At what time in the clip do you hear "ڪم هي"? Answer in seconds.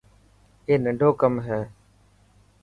1.21-1.59